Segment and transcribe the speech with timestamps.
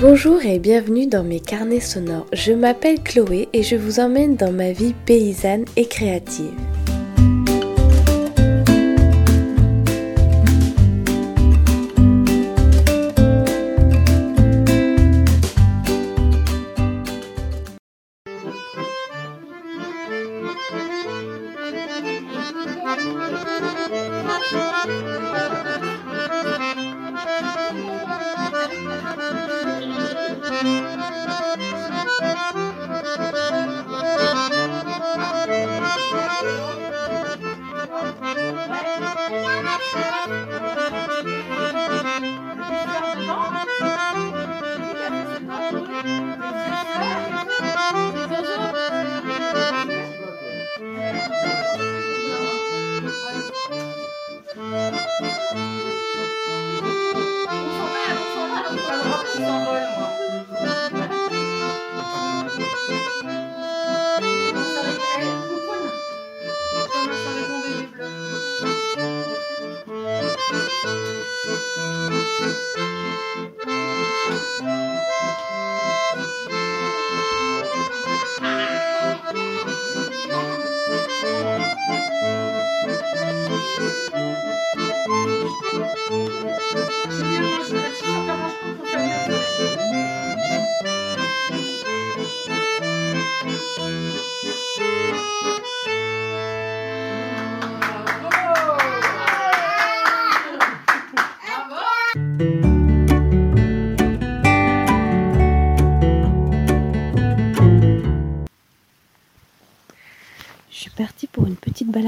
[0.00, 2.24] Bonjour et bienvenue dans mes carnets sonores.
[2.32, 6.54] Je m'appelle Chloé et je vous emmène dans ma vie paysanne et créative.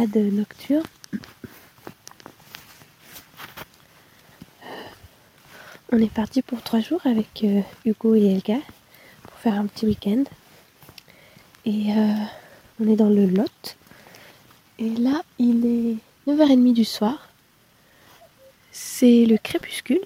[0.07, 0.83] Nocturne.
[5.93, 8.59] On est parti pour trois jours avec euh, Hugo et Elga
[9.23, 10.25] pour faire un petit week-end.
[11.65, 12.15] Et euh,
[12.81, 13.77] on est dans le Lot.
[14.79, 17.29] Et là, il est 9h30 du soir.
[18.71, 20.01] C'est le crépuscule.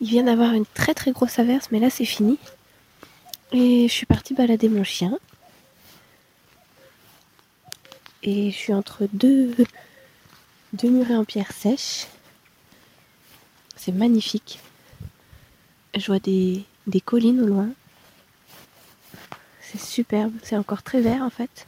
[0.00, 2.38] Il vient d'avoir une très très grosse averse, mais là c'est fini.
[3.52, 5.18] Et je suis partie balader mon chien.
[8.22, 9.54] Et je suis entre deux,
[10.74, 12.06] deux murets en pierre sèche.
[13.74, 14.60] C'est magnifique.
[15.96, 17.68] Je vois des, des collines au loin.
[19.60, 20.32] C'est superbe.
[20.42, 21.66] C'est encore très vert en fait.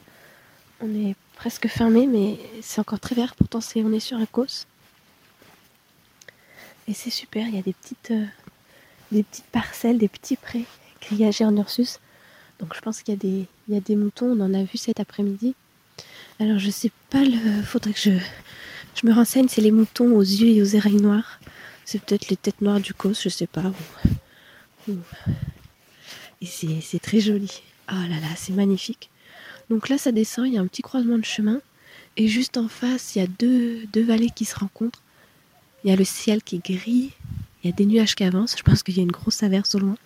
[0.80, 3.34] On est presque fermé, mais c'est encore très vert.
[3.34, 4.66] Pourtant, on est sur un cos.
[6.86, 7.48] Et c'est super.
[7.48, 8.26] Il y a des petites, euh,
[9.10, 10.66] des petites parcelles, des petits prés
[11.00, 11.98] grillagés en Ursus.
[12.60, 14.38] Donc je pense qu'il y y a des moutons.
[14.38, 15.56] On en a vu cet après-midi.
[16.40, 17.62] Alors je sais pas le.
[17.62, 18.10] Faudrait que je,
[18.94, 19.48] je me renseigne.
[19.48, 21.40] C'est les moutons aux yeux et aux oreilles noires.
[21.84, 23.72] C'est peut-être les têtes noires du cos, je sais pas.
[26.40, 27.62] Et c'est, très joli.
[27.90, 29.10] Oh là là, c'est magnifique.
[29.70, 30.46] Donc là, ça descend.
[30.46, 31.60] Il y a un petit croisement de chemin.
[32.16, 35.02] Et juste en face, il y a deux, vallées qui se rencontrent.
[35.82, 37.12] Il y a le ciel qui est gris.
[37.62, 38.56] Il y a des nuages qui avancent.
[38.56, 39.96] Je pense qu'il y a une grosse averse au loin.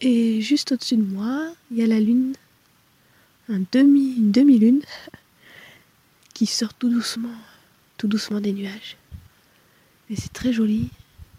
[0.00, 2.34] Et juste au-dessus de moi, il y a la lune.
[3.48, 4.82] Un une demi-lune
[6.38, 7.34] qui sort tout doucement,
[7.96, 8.96] tout doucement des nuages.
[10.08, 10.88] Et c'est très joli.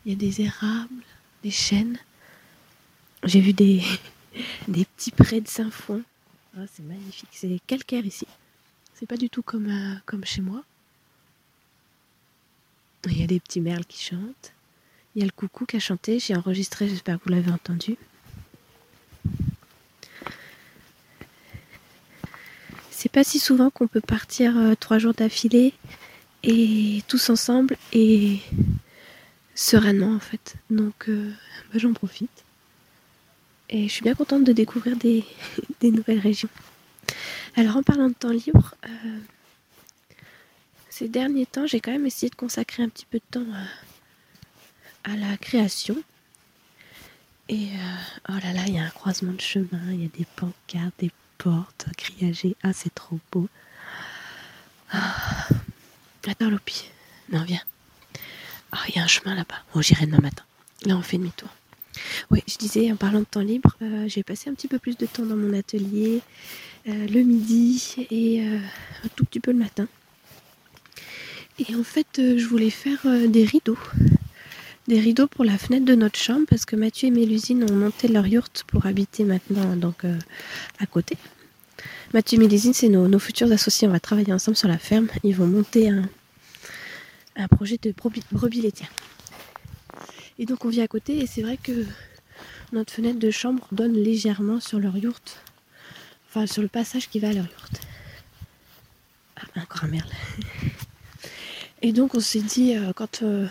[0.05, 1.05] Il y a des érables,
[1.41, 1.97] des chênes.
[3.23, 3.81] J'ai vu des,
[4.67, 6.03] petits prés de Saint-Fond.
[6.57, 7.29] Ah, c'est magnifique.
[7.31, 8.27] C'est calcaire ici.
[8.93, 10.65] C'est pas du tout comme, euh, comme chez moi.
[13.05, 14.51] Il y a des petits merles qui chantent.
[15.15, 16.19] Il y a le coucou qui a chanté.
[16.19, 17.95] J'ai enregistré, j'espère que vous l'avez entendu.
[23.01, 25.73] C'est pas si souvent qu'on peut partir euh, trois jours d'affilée
[26.43, 28.39] et tous ensemble et
[29.55, 30.55] sereinement en fait.
[30.69, 31.31] Donc euh,
[31.71, 32.43] bah, j'en profite.
[33.69, 35.23] Et je suis bien contente de découvrir des,
[35.81, 36.49] nouvelles régions.
[37.55, 39.19] Alors en parlant de temps libre, euh,
[40.89, 43.47] ces derniers temps, j'ai quand même essayé de consacrer un petit peu de temps
[45.05, 45.95] à, la création.
[47.47, 47.69] Et
[48.27, 50.95] oh là là, il y a un croisement de chemin, il y a des pancartes,
[50.99, 52.55] des portes grillagées.
[52.61, 53.47] Ah, c'est trop beau.
[54.91, 55.47] Ah.
[56.27, 56.91] Attends, Lopi.
[57.31, 57.61] Non, viens.
[58.71, 59.55] Ah, il y a un chemin là-bas.
[59.73, 60.43] Oh, j'irai demain matin.
[60.85, 61.49] Là, on fait demi-tour.
[62.29, 64.97] Oui, je disais, en parlant de temps libre, euh, j'ai passé un petit peu plus
[64.97, 66.21] de temps dans mon atelier
[66.87, 68.59] euh, le midi et euh,
[69.03, 69.87] un tout petit peu le matin.
[71.57, 73.77] Et en fait, je voulais faire des rideaux.
[74.89, 78.07] Des rideaux pour la fenêtre de notre chambre parce que Mathieu et Mélusine ont monté
[78.07, 80.17] leur yourte pour habiter maintenant donc euh,
[80.79, 81.15] à côté.
[82.11, 83.87] Mathieu et Mélusine, c'est nos, futurs associés.
[83.87, 85.07] On va travailler ensemble sur la ferme.
[85.23, 86.09] Ils vont monter un,
[87.49, 88.89] projet de brebis, laitières.
[90.39, 91.85] Et donc on vit à côté et c'est vrai que
[92.71, 95.43] notre fenêtre de chambre donne légèrement sur leur yourte.
[96.29, 97.81] Enfin, sur le passage qui va à leur yourte.
[99.35, 100.09] Ah, encore un merle.
[101.83, 103.21] Et donc, on s'est dit, euh, quand.
[103.21, 103.47] Euh,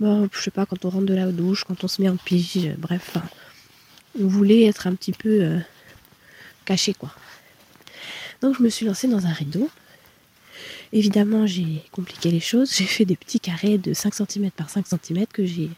[0.00, 2.16] bon, je sais pas, quand on rentre de la douche, quand on se met en
[2.16, 3.16] pige, euh, bref,
[4.20, 5.60] on voulait être un petit peu
[6.64, 7.14] caché, quoi.
[8.40, 9.70] Donc, je me suis lancée dans un rideau.
[10.92, 12.74] Évidemment, j'ai compliqué les choses.
[12.74, 15.70] J'ai fait des petits carrés de 5 cm par 5 cm que j'ai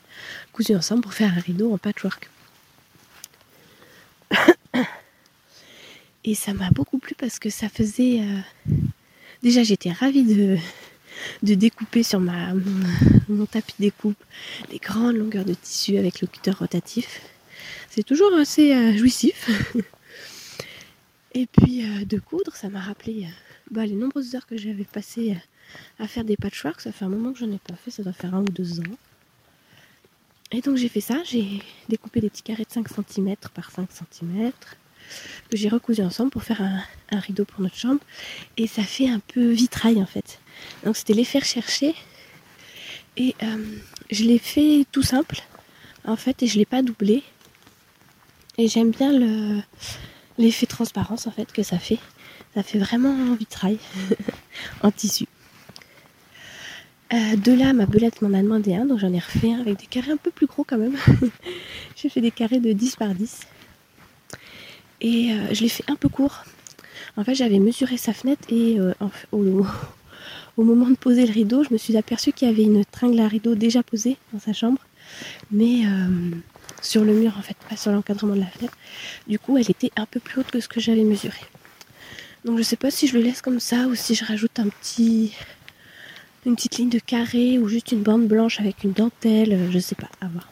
[0.53, 2.31] cousus ensemble pour faire un rideau en patchwork.
[6.25, 8.21] Et ça m'a beaucoup plu parce que ça faisait.
[8.21, 8.39] Euh,
[9.43, 10.57] déjà, j'étais ravie de,
[11.43, 14.23] de découper sur mon, tapis découpe
[14.71, 17.21] des grandes longueurs de tissu avec le cutter rotatif.
[17.91, 19.51] C'est toujours assez euh, jouissif.
[21.35, 23.27] Et puis euh, de coudre, ça m'a rappelé
[23.71, 25.37] bah, les nombreuses heures que j'avais passées
[25.99, 26.81] à faire des patchworks.
[26.81, 28.51] Ça fait un moment que je n'en ai pas fait, ça doit faire un ou
[28.51, 28.97] deux ans.
[30.55, 33.89] Et donc j'ai fait ça, j'ai découpé des petits carrés de 5 cm par 5
[33.91, 34.53] cm
[35.51, 38.01] que j'ai recousu ensemble pour faire un, rideau pour notre chambre.
[38.57, 40.41] Et ça fait un peu vitrail en fait.
[40.85, 41.95] Donc c'était les faire chercher.
[43.17, 43.65] Et euh,
[44.11, 45.43] je l'ai fait tout simple
[46.05, 47.23] en fait et je l'ai pas doublé.
[48.59, 49.13] Et j'aime bien
[50.39, 51.99] l'effet transparence en fait que ça fait.
[52.55, 53.79] Ça fait vraiment vitrail
[54.83, 55.27] en tissu.
[57.13, 59.79] Euh, de là, ma belette m'en a demandé un, donc j'en ai refait un avec
[59.79, 60.97] des carrés un peu plus gros quand même.
[61.97, 63.41] J'ai fait des carrés de 10 par 10.
[65.03, 66.45] Et euh, je l'ai fait un peu court.
[67.19, 68.95] En fait, j'avais mesuré sa fenêtre et euh,
[69.33, 73.21] au, moment de poser le rideau, je me suis aperçue qu'il y avait une tringle
[73.21, 74.81] à rideau déjà posée dans sa chambre,
[75.51, 75.83] mais
[76.81, 78.77] sur le mur en fait, pas sur l'encadrement de la fenêtre.
[79.27, 81.41] Du coup, elle était un peu plus haute que ce que j'avais mesuré.
[82.45, 86.57] Donc je sais pas si je le laisse comme ça ou si je rajoute une
[86.57, 89.95] petite ligne de carré ou juste une bande blanche avec une dentelle, euh, je sais
[89.95, 90.51] pas, à voir.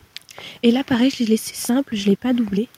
[0.63, 2.69] Et là pareil, je l'ai laissé simple, je l'ai pas doublé.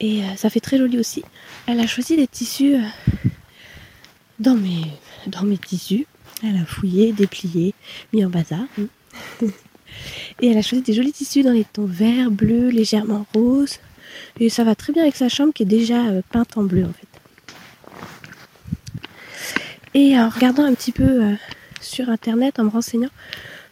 [0.00, 1.22] Et euh, ça fait très joli aussi.
[1.66, 2.82] Elle a choisi des tissus euh,
[4.38, 4.82] dans, mes,
[5.26, 6.06] dans mes tissus.
[6.42, 7.74] Elle a fouillé, déplié,
[8.12, 8.66] mis en bazar.
[10.42, 13.78] Et elle a choisi des jolis tissus dans les tons vert, bleu, légèrement rose.
[14.38, 16.92] Et ça va très bien avec sa chambre qui est déjà peinte en bleu en
[16.92, 17.06] fait.
[19.96, 21.34] Et en regardant un petit peu euh,
[21.80, 23.08] sur internet, en me renseignant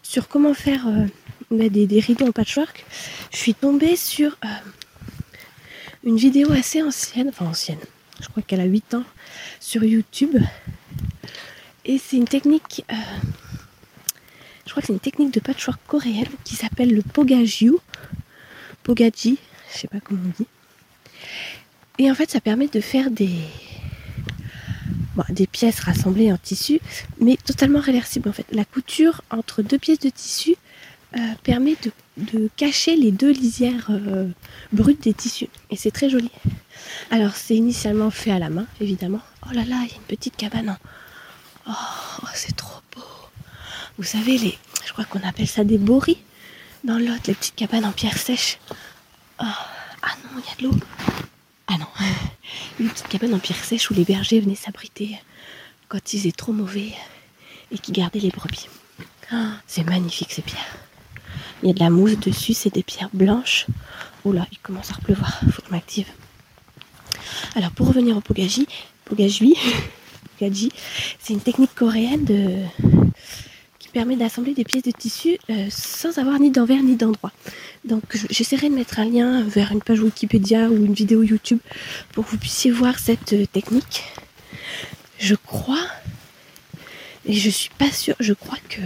[0.03, 1.05] sur comment faire euh,
[1.51, 2.87] bah, des, rideaux en patchwork,
[3.31, 4.49] je suis tombée sur euh,
[6.05, 7.79] une vidéo assez ancienne, enfin ancienne,
[8.21, 9.05] je crois qu'elle a 8 ans,
[9.59, 10.37] sur YouTube.
[11.85, 12.85] Et c'est une technique,
[14.67, 17.77] je crois que c'est une technique de patchwork coréenne qui s'appelle le Pogajiu.
[18.83, 19.39] Pogaji,
[19.73, 20.49] je sais pas comment on dit.
[21.99, 23.37] Et en fait, ça permet de faire des,
[25.31, 26.81] des pièces rassemblées en tissu,
[27.21, 28.47] mais totalement réversibles en fait.
[28.53, 30.57] La couture entre deux pièces de tissu
[31.17, 31.77] euh, permet
[32.17, 34.29] de, cacher les deux lisières euh,
[34.73, 35.49] brutes des tissus.
[35.71, 36.31] Et c'est très joli.
[37.11, 39.21] Alors c'est initialement fait à la main, évidemment.
[39.47, 40.77] Oh là là, il y a une petite cabane.
[41.69, 41.73] Oh,
[42.35, 43.03] c'est trop beau.
[43.99, 46.19] Vous savez, les, je crois qu'on appelle ça des boris
[46.83, 48.59] dans l'autre, les petites cabanes en pierre sèche.
[49.41, 50.81] Oh, ah non, il y a de l'eau.
[51.69, 51.87] Ah non,
[52.81, 55.19] une petite cabane en pierre sèche où les bergers venaient s'abriter
[55.89, 56.93] quand ils étaient trop mauvais
[57.71, 58.69] et qui gardaient les brebis.
[59.31, 60.77] Ah, c'est magnifique ces pierres.
[61.65, 63.67] Il y a de la mousse dessus, c'est des pierres blanches.
[64.25, 66.07] Là, il commence à repleuvoir, faut que je m'active.
[67.57, 68.67] Alors pour revenir au pogaji,
[69.05, 69.57] pogaji,
[71.19, 72.63] c'est une technique coréenne de
[73.95, 77.33] permet d'assembler des pièces de tissu euh, sans avoir ni d'envers ni d'endroit.
[77.85, 81.61] Donc j'essaierai de mettre un lien vers une page Wikipédia ou une vidéo YouTube
[82.13, 84.03] pour que vous puissiez voir cette euh, technique.
[85.19, 85.87] Je crois,
[87.25, 88.81] et je suis pas sûre, je crois que,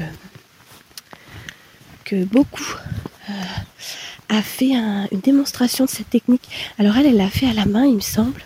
[2.14, 2.74] beaucoup
[3.30, 3.32] euh,
[4.28, 6.48] a fait une démonstration de cette technique.
[6.78, 8.42] Alors elle, elle l'a fait à la main, il me semble.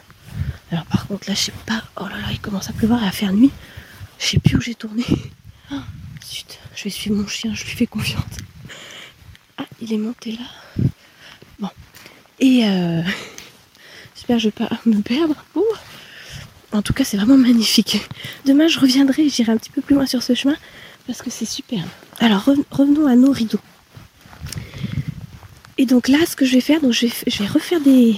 [0.71, 1.83] Alors par contre là, je sais pas.
[1.97, 3.51] Oh là là, il commence à pleuvoir et à faire nuit.
[4.19, 5.05] Je sais plus où j'ai tourné.
[5.75, 5.85] Ah
[6.75, 8.25] je vais suivre mon chien, je lui fais confiance.
[9.57, 10.85] Ah, il est monté là.
[11.59, 11.69] Bon.
[12.41, 13.03] Et euh,
[14.15, 15.37] j'espère je vais pas me perdre.
[16.73, 18.01] En tout cas, c'est vraiment magnifique.
[18.47, 20.57] Demain, je reviendrai, j'irai un petit peu plus loin sur ce chemin
[21.07, 21.85] parce que c'est super.
[22.21, 23.61] Alors, revenons à nos rideaux.
[25.79, 28.17] Et donc là, ce que je vais faire, donc je vais, refaire des,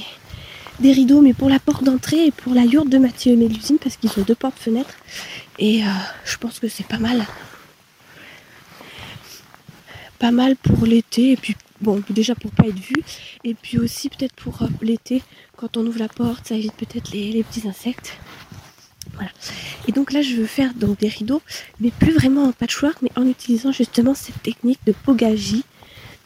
[0.81, 3.79] des rideaux, mais pour la porte d'entrée et pour la yourte de Mathieu et Mélusine,
[3.79, 4.97] parce qu'ils ont deux portes-fenêtres.
[5.59, 5.89] Et euh,
[6.25, 7.25] je pense que c'est pas mal
[10.19, 12.95] pas mal pour l'été et puis bon déjà pour pas être vu
[13.43, 15.23] et puis aussi peut-être pour euh, l'été
[15.57, 18.17] quand on ouvre la porte ça évite peut-être les, petits insectes
[19.89, 21.43] et donc là je veux faire donc des rideaux
[21.81, 25.65] mais plus vraiment en patchwork mais en utilisant justement cette technique de pogaji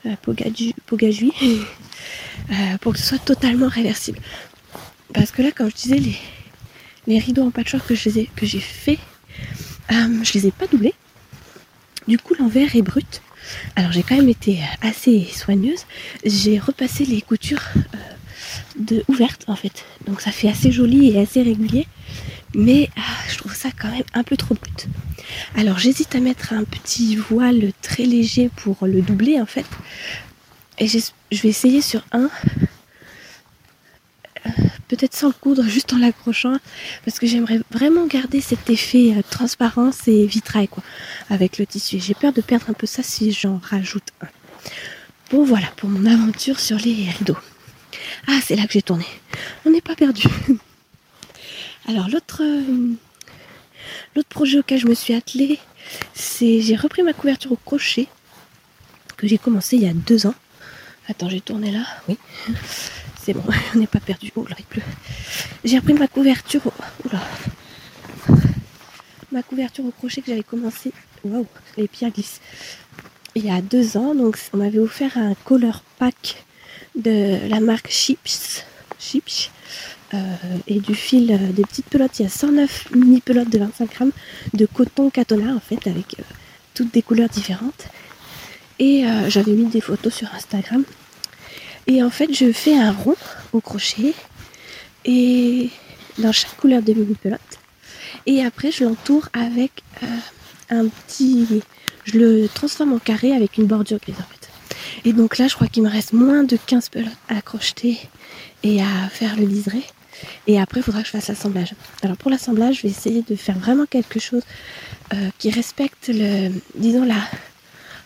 [0.06, 0.14] euh,
[2.50, 4.18] euh, pour que ce soit totalement réversible.
[5.12, 6.16] Parce que là, comme je disais, les,
[7.06, 8.98] les rideaux en patchwork que j'ai fait,
[9.90, 10.94] euh, je les ai pas doublés.
[12.06, 13.22] Du coup, l'envers est brut.
[13.76, 15.84] Alors j'ai quand même été assez soigneuse.
[16.24, 17.62] J'ai repassé les coutures
[18.78, 19.84] de ouvertes en fait.
[20.06, 21.86] Donc ça fait assez joli et assez régulier.
[22.54, 23.00] Mais ah,
[23.30, 24.86] je trouve ça quand même un peu trop brut.
[25.56, 29.66] Alors j'hésite à mettre un petit voile très léger pour le doubler en fait.
[30.78, 32.30] Et je vais essayer sur un.
[34.46, 34.50] Euh,
[34.86, 36.56] peut-être sans le coudre, juste en l'accrochant.
[37.04, 40.82] Parce que j'aimerais vraiment garder cet effet euh, transparence et vitrail quoi.
[41.30, 41.98] Avec le tissu.
[42.00, 44.28] J'ai peur de perdre un peu ça si j'en rajoute un.
[45.30, 47.36] Bon voilà pour mon aventure sur les rideaux.
[48.26, 49.04] Ah c'est là que j'ai tourné.
[49.66, 50.22] On n'est pas perdu.
[51.88, 52.94] Alors l'autre euh,
[54.14, 55.58] L'autre projet auquel je me suis attelée,
[56.12, 58.08] c'est j'ai repris ma couverture au crochet
[59.16, 60.34] que j'ai commencé il y a deux ans.
[61.08, 61.84] Attends, j'ai tourné là.
[62.08, 62.18] Oui.
[63.22, 64.30] C'est bon, on n'est pas perdu.
[64.36, 64.82] Oh là, il pleut.
[65.64, 66.72] J'ai repris ma couverture au...
[69.32, 70.92] Ma couverture au crochet que j'avais commencé.
[71.24, 72.40] Waouh, les pierres glissent.
[73.34, 76.44] Il y a deux ans, donc on m'avait offert un color pack
[76.96, 78.64] de la marque Chips.
[78.98, 79.50] Chips
[80.66, 82.18] et du fil, euh, des petites pelotes.
[82.18, 84.12] Il y a 109 mini pelotes de 25 grammes
[84.54, 86.22] de coton catona en fait, avec euh,
[86.74, 87.88] toutes des couleurs différentes.
[88.80, 90.84] Et j'avais mis des photos sur Instagram.
[91.88, 93.16] Et en fait, je fais un rond
[93.52, 94.14] au crochet
[95.04, 95.70] et
[96.18, 97.40] dans chaque couleur de mini pelote.
[98.26, 99.82] Et après, je l'entoure avec
[100.70, 101.60] un petit.
[102.04, 104.48] Je le transforme en carré avec une bordure en fait.
[105.04, 107.98] Et donc là, je crois qu'il me reste moins de 15 pelotes à crocheter
[108.62, 109.82] et à faire le liseré.
[110.46, 111.74] Et après, il faudra que je fasse l'assemblage.
[112.02, 114.42] Alors pour l'assemblage, je vais essayer de faire vraiment quelque chose
[115.12, 117.20] euh, qui respecte le, disons là.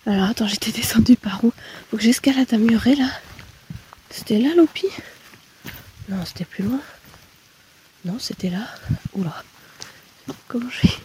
[0.07, 1.53] Alors attends, j'étais descendue par où?
[1.91, 3.09] Faut que j'escalade à Muret là.
[4.11, 4.87] C'était là l'opi
[6.09, 6.81] Non, c'était plus loin.
[8.05, 8.67] Non, c'était là.
[9.15, 9.43] Oula.
[10.49, 10.99] Comment je fais?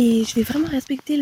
[0.00, 1.18] Et je vais vraiment respecter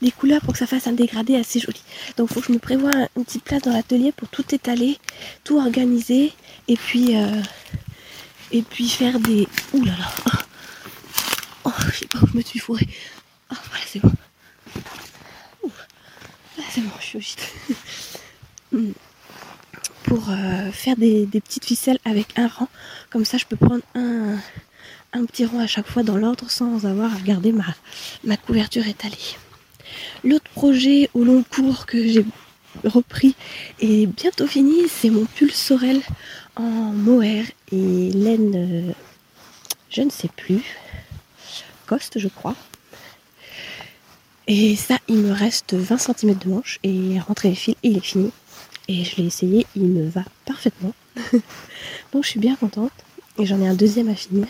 [0.00, 1.82] les couleurs pour que ça fasse un dégradé assez joli.
[2.16, 4.98] Donc il faut que je me prévoie une petite place dans l'atelier pour tout étaler,
[5.42, 6.32] tout organiser
[6.68, 7.42] et puis euh,
[8.52, 9.48] et puis faire des.
[9.72, 10.12] Ouh là là
[11.64, 12.86] Oh, je sais pas où je me suis fourrée.
[13.50, 14.12] Ah voilà c'est bon.
[16.56, 17.36] Là c'est bon, je suis
[18.72, 18.92] au hmm.
[20.04, 22.68] pour euh, faire des, petites ficelles avec un rang.
[23.10, 24.36] Comme ça je peux prendre un,
[25.12, 29.16] un petit rond à chaque fois dans l'ordre sans avoir à regarder ma, couverture étalée.
[30.24, 32.24] L'autre projet au long cours que j'ai
[32.84, 33.34] repris
[33.80, 36.00] et bientôt fini, c'est mon pull Sorel
[36.56, 38.92] en mohair et laine, euh,
[39.90, 40.62] je ne sais plus,
[41.86, 42.54] coste je crois.
[44.46, 48.04] Et ça, il me reste 20 cm de manche et rentrer les fils il est
[48.04, 48.30] fini.
[48.88, 50.94] Et je l'ai essayé, il me va parfaitement.
[52.12, 52.92] Donc je suis bien contente.
[53.38, 54.46] Et j'en ai un deuxième à finir.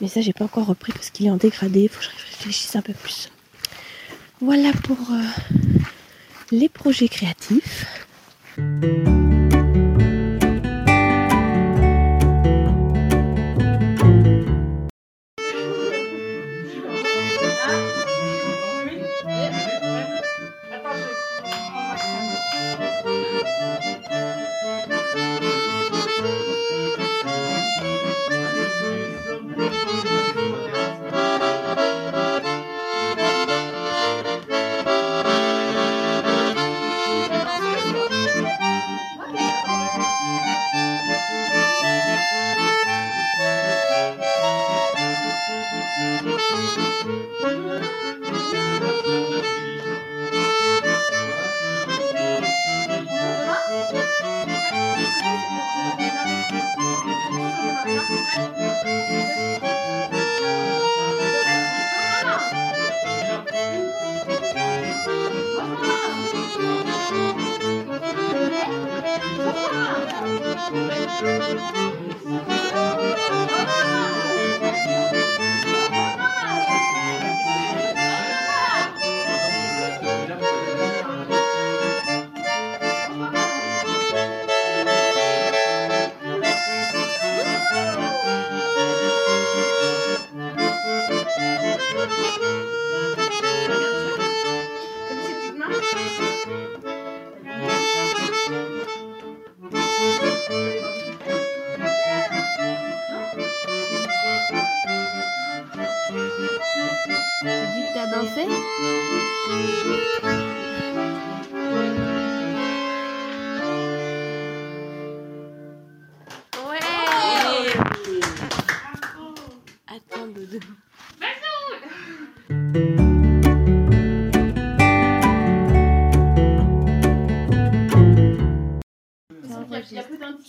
[0.00, 1.82] Mais ça, j'ai pas encore repris parce qu'il est en dégradé.
[1.82, 3.30] Il faut que je réfléchisse un peu plus.
[4.40, 5.22] Voilà pour euh,
[6.50, 7.86] les projets créatifs.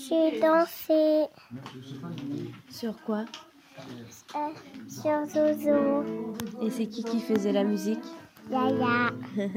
[0.10, 1.26] J'ai dansé.
[2.70, 3.26] Sur quoi?
[4.36, 4.50] Euh,
[4.88, 6.04] sur Zozo.
[6.62, 8.04] Et c'est qui qui faisait la musique?
[8.52, 9.12] dạ dạ.